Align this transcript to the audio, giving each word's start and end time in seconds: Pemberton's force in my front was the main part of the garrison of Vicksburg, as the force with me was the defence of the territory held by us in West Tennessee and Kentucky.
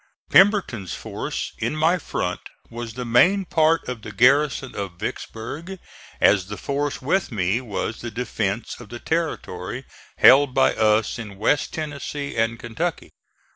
Pemberton's 0.31 0.95
force 0.95 1.51
in 1.59 1.75
my 1.75 1.99
front 1.99 2.39
was 2.71 2.95
the 2.95 3.05
main 3.05 3.45
part 3.45 3.87
of 3.87 4.01
the 4.01 4.11
garrison 4.11 4.73
of 4.73 4.97
Vicksburg, 4.99 5.77
as 6.19 6.47
the 6.47 6.57
force 6.57 7.03
with 7.03 7.31
me 7.31 7.61
was 7.61 8.01
the 8.01 8.09
defence 8.09 8.79
of 8.79 8.89
the 8.89 8.97
territory 8.99 9.85
held 10.17 10.55
by 10.55 10.73
us 10.73 11.19
in 11.19 11.37
West 11.37 11.71
Tennessee 11.75 12.35
and 12.35 12.57
Kentucky. 12.57 13.11